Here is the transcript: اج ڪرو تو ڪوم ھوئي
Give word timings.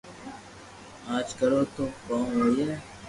اج 1.15 1.27
ڪرو 1.39 1.61
تو 1.75 1.83
ڪوم 2.07 2.27
ھوئي 2.41 2.65